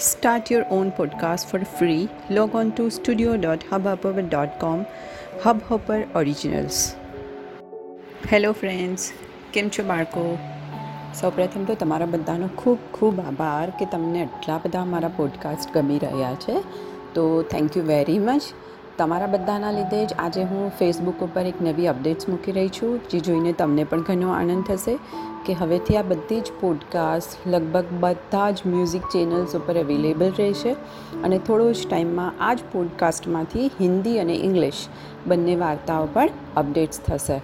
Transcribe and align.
Start 0.00 0.50
your 0.50 0.66
own 0.70 0.92
podcast 0.92 1.46
for 1.46 1.58
free. 1.70 2.08
Log 2.30 2.54
on 2.54 2.72
to 2.72 2.90
studio.hubhopper.com. 2.90 4.86
Hubhopper 5.42 5.98
Originals. 6.14 6.78
Hello 8.32 8.52
friends 8.52 9.12
કેમ 9.52 9.68
છો 9.68 9.84
બાળકો 9.84 10.38
સૌપ્રથમ 11.14 11.64
તો 11.64 11.74
તમારા 11.74 12.06
બધાનો 12.06 12.48
ખૂબ 12.56 12.78
ખૂબ 12.92 13.20
આભાર 13.20 13.70
કે 13.70 13.84
તમને 13.84 14.22
આટલા 14.22 14.58
બધા 14.64 14.84
મારા 14.84 15.08
પોડકાસ્ટ 15.16 15.74
ગમી 15.74 15.98
રહ્યા 15.98 16.34
છે 16.34 16.56
તો 17.14 17.42
થેન્ક 17.42 17.76
યુ 17.76 17.84
વેરી 17.84 18.18
મચ 18.18 18.42
તમારા 19.00 19.26
બધાના 19.26 19.70
લીધે 19.70 20.06
જ 20.06 20.12
આજે 20.18 20.42
હું 20.42 20.72
ફેસબુક 20.78 21.22
ઉપર 21.22 21.40
એક 21.40 21.54
નવી 21.62 21.86
અપડેટ્સ 21.86 22.28
મૂકી 22.28 22.52
રહી 22.52 22.68
છું, 22.68 23.00
જે 23.10 23.20
જોઈને 23.20 23.52
તમને 23.52 23.84
પણ 23.84 24.02
ઘણો 24.02 24.32
આનંદ 24.32 24.64
થશે 24.64 24.98
કે 25.46 25.52
હવેથી 25.52 25.96
આ 25.96 26.02
બધી 26.02 26.40
જ 26.40 26.44
પોડકાસ્ટ 26.60 27.48
લગભગ 27.48 27.84
બધા 28.00 28.50
જ 28.50 28.58
મ્યુઝિક 28.66 29.02
ચેનલ્સ 29.02 29.56
ઉપર 29.56 29.78
અવેલેબલ 29.78 30.32
રહેશે 30.38 30.72
અને 31.24 31.38
થોડો 31.38 31.72
જ 31.72 31.88
ટાઈમમાં 31.90 32.32
આ 32.40 32.54
જ 32.54 32.58
પોડકાસ્ટમાંથી 32.72 33.66
હિન્દી 33.66 34.18
અને 34.18 34.32
ઇંગ્લિશ 34.32 34.86
બંને 35.26 35.56
વાર્તાઓ 35.56 36.08
પણ 36.12 36.28
અપડેટ્સ 36.56 37.00
થશે. 37.00 37.38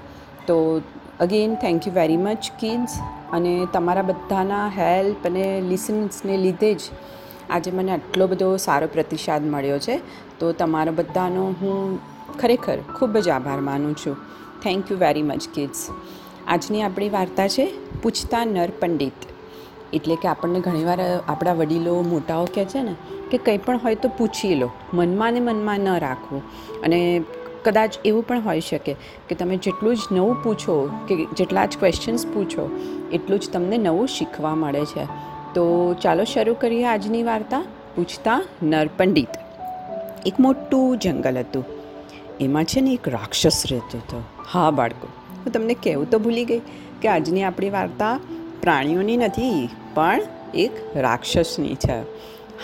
તો 0.47 0.81
again 1.21 1.55
thank 1.55 1.89
you 1.89 1.95
very 1.95 2.17
much 2.17 2.51
kids 2.61 3.01
અને 3.33 3.67
તમારા 3.73 4.03
બધાના 4.03 4.69
હેલ્પ 4.69 5.27
અને 5.27 5.61
લિસન્સને 5.61 6.37
લીધે 6.37 6.75
જ 6.75 6.81
આજે 7.51 7.71
મને 7.71 7.93
આટલો 7.93 8.27
બધો 8.27 8.57
સારો 8.57 8.87
પ્રતિસાદ 8.87 9.47
મળ્યો 9.47 9.79
છે, 9.79 10.01
તો 10.39 10.53
તમારા 10.53 10.93
બધાનો 10.93 11.45
હું 11.45 11.99
ખરેખર 12.39 12.79
ખૂબ 12.97 13.19
જ 13.19 13.29
આભાર 13.29 13.61
માનું 13.61 13.97
છું. 13.97 14.17
Thank 14.63 14.93
you 14.93 14.99
very 14.99 15.23
much 15.23 15.49
kids 15.55 15.89
આજની 16.47 16.83
આપણી 16.83 17.09
વાર્તા 17.09 17.49
છે, 17.49 17.73
પૂછતા 18.03 18.45
નર 18.45 18.69
પંડિત. 18.81 19.13
એટલે 19.93 20.17
કે 20.17 20.29
આપણને 20.29 20.61
ઘણીવાર 20.61 20.99
આપણા 21.29 21.53
વડીલો 21.53 22.03
મોટાઓ 22.03 22.45
કહે 22.45 22.65
છે 22.65 22.83
ને, 22.83 22.95
કે 23.31 23.39
કંઈ 23.39 23.59
પણ 23.59 23.77
હોય 23.77 23.95
તો 23.95 24.09
પૂછી 24.09 24.55
લો. 24.55 24.71
મનમાં 24.93 25.33
ને 25.33 25.41
મનમાં 25.41 25.81
ન 25.81 25.99
રાખવું. 25.99 26.43
અને 26.81 27.23
કદાચ 27.65 27.95
એવું 28.05 28.23
પણ 28.23 28.41
હોઈ 28.41 28.61
શકે 28.61 28.97
કે 29.29 29.35
તમે 29.35 29.57
જેટલું 29.57 29.97
જ 29.97 29.99
નવું 30.13 30.43
પૂછો, 30.43 30.91
કે 31.09 31.25
જેટલા 31.25 31.67
જ 31.67 31.79
ક્વેશ્ચન્સ 31.79 32.27
પૂછો, 32.27 32.71
એટલું 33.13 33.41
જ 33.41 33.51
તમને 33.53 33.79
નવું 33.79 34.09
શીખવા 34.09 34.55
મળે 34.55 34.85
છે. 34.85 35.36
તો 35.57 35.95
ચાલો 35.95 36.25
શરૂ 36.25 36.55
કરીએ 36.55 36.85
આજની 36.85 37.23
વાર્તા. 37.23 37.65
પૂછતા 37.97 38.43
નરપંડિત 38.63 39.29
એક 40.27 40.41
મોટું 40.41 40.99
જંગલ 40.99 41.39
હતું. 41.39 41.65
એમાં 42.41 42.65
છે 42.65 42.81
ને 42.81 42.93
એક 42.93 43.09
રાક્ષસ 43.09 43.63
રહેતો 43.71 43.99
હતો. 43.99 44.23
હા, 44.53 44.71
બાળકો, 44.71 45.09
હું 45.37 45.53
તમને 45.53 45.75
કહેવું 45.75 46.11
તો 46.11 46.19
ભૂલી 46.19 46.45
ગઈ 46.45 46.59
કે 47.03 47.09
આજની 47.09 47.43
આપણી 47.43 47.71
વાર્તા 47.71 48.21
પ્રાણીઓની 48.63 49.17
નથી, 49.17 49.69
પણ 49.95 50.21
એક 50.55 50.73
રાક્ષસની 50.97 51.75
છે. 51.75 52.03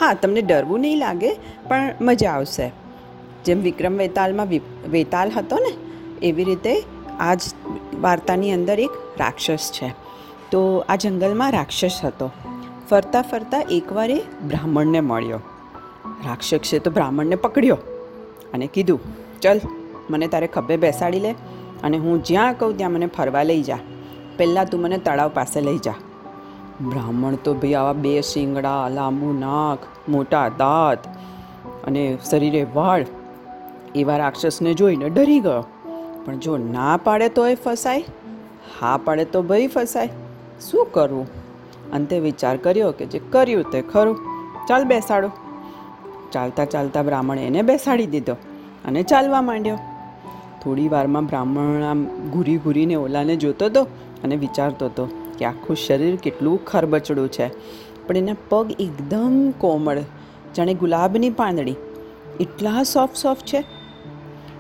હા, 0.01 0.15
તમને 0.15 0.43
ડરવું 0.43 0.81
નહીં 0.81 0.99
લાગે, 0.99 1.35
પણ 1.69 1.95
મજા 2.01 2.31
આવશે. 2.31 2.73
જેમ 3.45 3.61
વિક્રમ 3.61 3.97
વેતાલમાં 3.97 4.49
વેતાલ 4.91 5.31
હતો 5.31 5.57
ને, 5.57 5.77
એવી 6.27 6.45
રીતે 6.45 6.85
આ 7.21 7.35
જ 7.35 7.41
વાર્તાની 8.01 8.53
અંદર 8.53 8.81
એક 8.81 8.91
રાક્ષસ 9.19 9.73
છે. 9.73 9.95
તો 10.51 10.85
આ 10.89 10.97
જંગલમાં 10.97 11.53
રાક્ષસ 11.53 12.01
હતો. 12.05 12.31
ફરતા 12.93 13.23
ફરતા 13.23 13.63
એકવાર 13.71 14.11
એ 14.11 14.19
બ્રાહ્મણને 14.47 15.01
મળ્યો. 15.01 15.41
રાક્ષસે 16.27 16.79
તો 16.79 16.91
બ્રાહ્મણને 16.91 17.37
પકડ્યો 17.37 17.79
અને 18.55 18.67
કીધું, 18.67 19.01
ચલ, 19.41 19.61
મને 20.11 20.27
તારે 20.27 20.47
ખભે 20.47 20.77
બેસાડી 20.77 21.21
લે 21.21 21.33
અને 21.83 21.97
હું 21.97 22.23
જ્યાં 22.25 22.59
કહું 22.59 22.77
ત્યાં 22.77 22.93
મને 22.93 23.07
ફરવા 23.07 23.43
લઈ 23.43 23.63
જા. 23.63 23.79
પહેલાં 24.37 24.71
તું 24.71 24.81
મને 24.81 24.99
તળાવ 24.99 25.31
પાસે 25.35 25.61
લઈ 25.61 25.79
જા. 25.79 25.95
બ્રાહ્મણ 26.83 27.35
તો 27.35 27.55
ભાઈ 27.55 27.75
આવા 27.75 27.93
બે 27.93 28.15
શિંગડા, 28.21 28.89
લાંબુ 28.89 29.33
નાક, 29.41 29.79
મોટા 30.09 30.49
દાંત 30.49 31.09
અને 31.87 32.03
શરીરે 32.31 32.63
વાળ 32.75 33.05
એવા 33.95 34.17
રાક્ષસને 34.17 34.75
જોઈને 34.75 35.09
ડરી 35.09 35.41
ગયો. 35.41 35.65
પણ 36.25 36.37
જો 36.39 36.57
ના 36.57 36.97
પાડે 37.05 37.29
તો 37.29 37.47
એ 37.47 37.55
ફસાય, 37.55 38.05
હા 38.81 38.97
પાડે 39.05 39.25
તો 39.25 39.43
ભાઈ 39.43 39.67
ફસાય. 39.67 40.11
શું 40.71 40.87
કરવું 40.91 41.42
અંતે 41.93 42.19
વિચાર 42.21 42.57
કર્યો 42.57 42.93
કે 42.93 43.07
જે 43.07 43.21
કર્યું 43.31 43.71
તે 43.71 43.83
ખરું. 43.83 44.17
ચાલ 44.69 44.85
બેસાડો. 44.85 45.31
ચાલતા 46.33 46.65
ચાલતા 46.65 47.03
બ્રાહ્મણે 47.03 47.47
એને 47.47 47.63
બેસાડી 47.63 48.07
દીધો 48.07 48.37
અને 48.85 49.03
ચાલવા 49.03 49.43
માંડ્યો. 49.43 49.79
થોડી 50.63 50.89
વારમાં 50.89 51.27
બ્રાહ્મણ 51.27 51.83
આમ 51.83 52.05
ઘૂરી 52.31 52.57
ઘૂરીને 52.57 52.95
ઓલાને 52.95 53.37
જોતો 53.37 53.67
હતો 53.67 53.83
અને 54.25 54.37
વિચારતો 54.37 54.87
હતો 54.87 55.07
કે 55.39 55.45
આખું 55.45 55.77
શરીર 55.77 56.17
કેટલું 56.17 56.65
ખરબચડું 56.65 57.29
છે. 57.29 57.49
પણ 58.07 58.17
એના 58.17 58.37
પગ 58.49 58.71
એકદમ 58.81 59.51
કોમળ, 59.59 59.99
જાણે 60.57 60.75
ગુલાબની 60.75 61.31
પાંદડી. 61.31 61.75
એટલા 62.41 62.83
સોફ્ટ 62.83 63.17
સોફ્ટ 63.17 63.47
છે. 63.47 63.65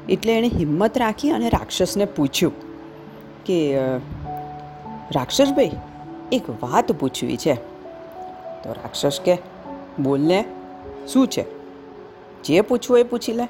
એટલે 0.09 0.32
એણે 0.32 0.48
હિંમત 0.48 0.98
રાખી 0.98 1.31
અને 1.31 1.48
રાક્ષસને 1.48 2.04
પૂછ્યું 2.04 2.53
કે 3.44 3.59
રાક્ષસભાઈ 5.15 5.71
એક 6.32 6.50
વાત 6.50 6.93
પૂછવી 6.93 7.37
છે. 7.37 7.54
તો 8.62 8.72
રાક્ષસ 8.72 9.20
કે 9.25 9.38
બોલને 10.00 10.44
શું 11.09 11.28
છે? 11.28 11.44
જે 12.44 12.60
પૂછવું 12.60 12.98
એ 12.98 13.03
પૂછી 13.03 13.32
લે. 13.32 13.47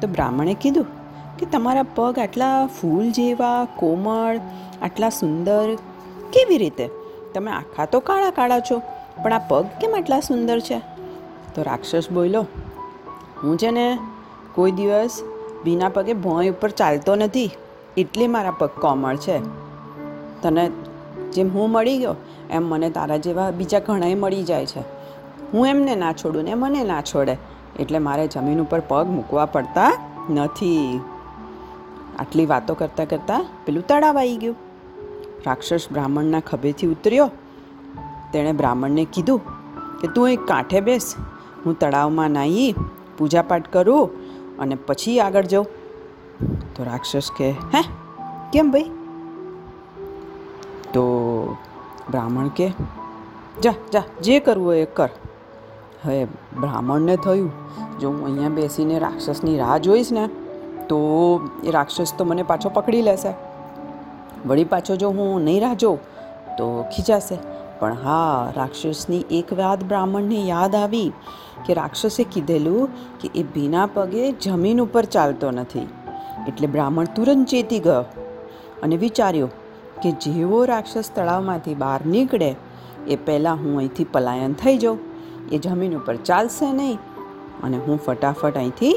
તો 0.00 0.08
બ્રાહ્મણે 0.08 0.54
કીધું 0.54 0.86
કે 1.38 1.46
તમારા 1.46 1.82
પગ 1.82 2.18
આટલા 2.18 2.66
ફૂલ 2.66 3.10
જેવા, 3.10 3.66
કોમળ, 3.76 4.40
આટલા 4.82 5.08
સુંદર 5.08 5.74
કેવી 6.32 6.58
રીતે? 6.58 6.90
તમે 7.34 7.50
આખા 7.50 7.84
તો 7.84 8.00
કાળા 8.00 8.30
કાળા 8.30 8.60
છો, 8.60 8.82
પણ 9.22 9.32
આ 9.32 9.38
પગ 9.38 9.64
કેમ 9.80 9.94
આટલા 9.96 10.20
સુંદર 10.20 10.60
છે? 10.60 10.78
તો 11.54 11.62
રાક્ષસ 11.62 12.10
બોલ્યો, 12.10 12.46
હું 13.42 13.58
છે 13.58 13.70
ને 13.70 13.98
કોઈ 14.54 14.70
દિવસ 14.70 15.22
ભીના 15.64 15.88
પગે 15.88 16.12
ભોંય 16.12 16.50
ઉપર 16.50 16.70
ચાલતો 16.70 17.14
નથી, 17.14 17.50
એટલે 17.96 18.26
મારા 18.26 18.50
પગ 18.50 18.68
કોમળ 18.68 19.16
છે. 19.16 19.38
તને 20.42 20.70
જેમ 21.32 21.48
હું 21.48 21.70
મળી 21.70 21.98
ગયો, 21.98 22.14
એમ 22.50 22.62
મને 22.62 22.90
તારા 22.90 23.16
જેવા 23.16 23.50
બીજા 23.50 23.78
ઘણાય 23.78 24.14
મળી 24.14 24.42
જાય 24.42 24.66
છે. 24.66 24.80
હું 25.54 25.66
એમને 25.66 25.94
ના 25.94 26.12
છોડું 26.12 26.42
ને 26.42 26.54
મને 26.54 26.84
ના 26.84 27.00
છોડે, 27.00 27.36
એટલે 27.78 27.98
મારે 27.98 28.26
જમીન 28.26 28.60
ઉપર 28.60 28.80
પગ 28.80 29.06
મૂકવા 29.06 29.46
પડતા 29.46 29.92
નથી. 30.30 31.00
આટલી 32.18 32.46
વાતો 32.46 32.74
કરતાં 32.74 33.08
કરતાં 33.08 33.46
પેલું 33.66 33.86
તળાવ 33.86 34.18
આવી 34.18 34.36
ગયું. 34.36 34.56
રાક્ષસ 35.46 35.86
બ્રાહ્મણના 35.92 36.40
ખભેથી 36.40 36.86
ઉતર્યો. 36.86 37.30
તેણે 38.32 38.52
બ્રાહ્મણને 38.52 39.06
કીધું 39.12 39.40
કે, 40.00 40.08
તું 40.08 40.30
એક 40.30 40.40
કાંઠે 40.40 40.80
બેસ. 40.80 41.14
હું 41.66 41.78
તળાવમાં 41.78 42.30
નાહી, 42.30 42.74
પૂજાપાઠ 43.18 43.68
કરું 43.68 44.10
અને 44.58 44.74
પછી 44.74 45.20
આગળ 45.20 45.44
જાઉં. 45.44 45.66
તો 46.76 46.84
રાક્ષસ 46.84 47.30
કે, 47.36 47.50
હે? 47.50 47.82
કેમ 48.52 48.70
ભાઈ? 48.70 48.90
તો 50.94 51.04
બ્રાહ્મણ 52.10 52.48
કે, 52.48 52.72
જા 53.62 53.74
જા, 53.92 54.02
જે 54.22 54.40
કરવું 54.40 54.66
હોય 54.66 54.82
એ 54.82 54.84
કર. 54.84 55.08
હવે 56.04 56.24
બ્રાહ્મણને 56.60 57.16
થયું, 57.16 57.50
જો 58.00 58.08
હું 58.10 58.24
અહીંયા 58.24 58.48
બેસીને 58.48 58.98
રાક્ષસની 58.98 59.58
રાહ 59.58 59.78
જોઈશ 59.78 60.12
ને, 60.12 60.26
તો 60.88 60.98
એ 61.64 61.70
રાક્ષસ 61.70 62.14
તો 62.18 62.24
મને 62.24 62.42
પાછો 62.42 62.68
પકડી 62.68 63.02
લેશે. 63.02 63.32
વળી 64.46 64.64
પાછો 64.64 64.96
જો 64.96 65.10
હું 65.10 65.42
નહીં 65.42 65.60
રાહ 65.60 65.74
જોઉં, 65.74 65.98
તો 66.56 66.84
ખીજાશે. 66.96 67.38
પણ 67.80 67.92
હા, 68.04 68.52
રાક્ષસની 68.56 69.24
એક 69.30 69.52
વાત 69.52 69.84
બ્રાહ્મણને 69.84 70.44
યાદ 70.44 70.74
આવી, 70.74 71.12
કે 71.66 71.74
રાક્ષસે 71.74 72.24
કીધેલું 72.24 72.88
કે 73.20 73.30
એ 73.34 73.42
ભીના 73.42 73.86
પગે 73.94 74.32
જમીન 74.32 74.80
ઉપર 74.80 75.04
ચાલતો 75.04 75.50
નથી. 75.50 75.88
એટલે 76.48 76.66
બ્રાહ્મણ 76.66 77.04
તુરંત 77.04 77.48
ચેતી 77.48 77.78
ગયો 77.78 78.04
અને 78.82 78.96
વિચાર્યો 78.96 79.48
કે 80.04 80.12
જેવો 80.22 80.60
રાક્ષસ 80.64 81.10
તળાવમાંથી 81.14 81.74
બહાર 81.74 82.00
નીકળે, 82.06 82.50
એ 83.08 83.16
પહેલાં 83.26 83.56
હું 83.56 83.78
અહીંથી 83.78 84.08
પલાયન 84.12 84.52
થઈ 84.62 84.76
જાઉં. 84.78 84.98
એ 85.52 85.58
જમીન 85.58 85.96
ઉપર 85.96 86.16
ચાલશે 86.24 86.72
નહીં 86.72 86.98
અને 87.62 87.78
હું 87.78 88.02
ફટાફટ 88.04 88.56
અહીંથી 88.56 88.94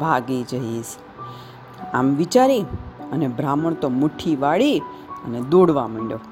ભાગી 0.00 0.42
જઈશ. 0.42 0.92
આમ 1.94 2.14
વિચારી 2.14 2.64
અને 3.12 3.26
બ્રાહ્મણ 3.28 3.74
તો 3.74 3.88
મુઠ્ઠી 3.88 4.36
વાળી 4.36 4.78
અને 5.26 5.40
દોડવા 5.50 5.86
માંડ્યો. 5.88 6.22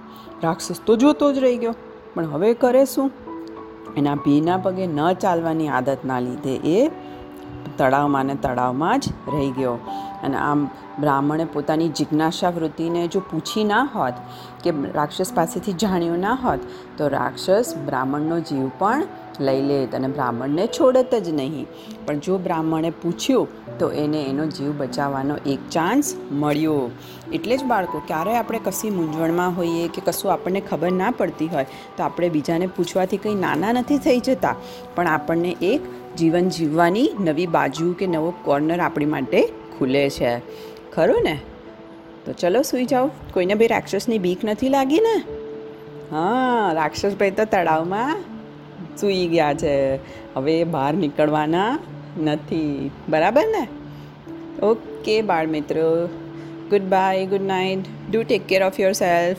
રાક્ષસ 0.43 0.81
તો 0.87 0.97
જોતો 0.97 1.33
જ 1.33 1.39
રહી 1.39 1.56
ગયો, 1.56 1.75
પણ 2.15 2.27
હવે 2.27 2.55
કરે 2.55 2.85
શું? 2.85 3.11
એના 3.97 4.15
ભીના 4.15 4.56
પગે 4.56 4.87
ન 4.87 5.00
ચાલવાની 5.12 5.69
આદતના 5.69 6.21
લીધે 6.21 6.55
એ 6.73 6.79
તળાવમાં 7.79 8.26
ને 8.26 8.35
તળાવમાં 8.35 9.00
જ 9.00 9.09
રહી 9.29 9.50
ગયો. 9.50 9.75
અને 10.23 10.37
આમ 10.37 10.69
બ્રાહ્મણે 11.00 11.44
પોતાની 11.44 11.88
જિજ્ઞાસા 11.88 12.50
વૃત્તિને 12.50 13.09
જો 13.09 13.21
પૂછી 13.21 13.65
ના 13.65 13.85
હોત 13.94 14.15
કે 14.62 14.71
રાક્ષસ 14.94 15.32
પાસેથી 15.35 15.73
જાણ્યું 15.73 16.19
ના 16.19 16.35
હોત, 16.35 16.61
તો 16.99 17.09
રાક્ષસ 17.09 17.75
બ્રાહ્મણનો 17.87 18.41
જીવ 18.41 18.71
પણ 18.79 19.05
લઈ 19.41 19.62
લેત 19.62 19.94
અને 19.94 20.09
બ્રાહ્મણને 20.09 20.67
છોડત 20.67 21.15
જ 21.15 21.29
નહીં. 21.29 21.67
પણ 22.06 22.19
જો 22.19 22.38
બ્રાહ્મણે 22.38 22.91
પૂછ્યું, 22.91 23.79
તો 23.79 23.91
એને 23.91 24.23
એનો 24.25 24.47
જીવ 24.47 24.79
બચાવવાનો 24.79 25.37
એક 25.47 25.59
ચાન્સ 25.70 26.15
મળ્યો. 26.32 26.91
એટલે 27.32 27.56
જ 27.56 27.65
બાળકો 27.65 28.03
ક્યારેય 28.06 28.38
આપણે 28.38 28.61
કશી 28.65 28.91
મૂંઝવણમાં 28.91 29.56
હોઈએ 29.56 29.88
કે 29.88 30.03
કશું 30.05 30.32
આપણને 30.32 30.61
ખબર 30.61 30.93
ના 30.93 31.11
પડતી 31.11 31.47
હોય, 31.47 31.67
તો 31.97 32.03
આપણે 32.03 32.29
બીજાને 32.29 32.67
પૂછવાથી 32.67 33.17
કંઈ 33.17 33.35
નાના 33.35 33.73
નથી 33.73 33.99
થઈ 33.99 34.20
જતા. 34.20 34.55
પણ 34.94 35.06
આપણને 35.06 35.56
એક 35.62 35.81
જીવન 36.19 36.49
જીવવાની 36.49 37.11
નવી 37.21 37.47
બાજુ 37.47 37.93
કે 37.93 38.07
નવો 38.07 38.31
કોર્નર 38.31 38.81
આપણી 38.81 39.05
માટે 39.05 39.49
ખુલે 39.79 40.11
છે. 40.11 40.39
ખરું 40.93 41.17
ને? 41.25 41.39
તો 42.25 42.33
ચલો 42.33 42.63
સૂઈ 42.63 42.85
જાઓ. 42.85 43.11
કોઈને 43.33 43.55
ભાઈ 43.55 43.67
રાક્ષસની 43.67 44.19
બીક 44.19 44.45
નથી 44.45 44.69
લાગી 44.69 44.99
ને? 44.99 45.25
હા, 46.11 46.73
રાક્ષસભાઈ 46.73 47.31
તો 47.31 47.45
તળાવમાં 47.45 48.17
સૂઈ 49.01 49.27
ગયા 49.27 49.55
છે. 49.55 49.97
હવે 50.35 50.65
બહાર 50.65 50.95
નીકળવાના 50.95 51.79
નથી. 52.23 52.91
બરાબર 53.09 53.45
ને? 53.47 53.69
ઓકે 54.67 55.23
બાળ 55.23 55.47
મિત્રો 55.47 56.07
goodbye, 56.83 57.27
good 57.27 57.41
night. 57.41 57.79
Do 58.11 58.23
take 58.23 58.47
care 58.47 58.63
of 58.63 58.81
yourself 58.93 59.37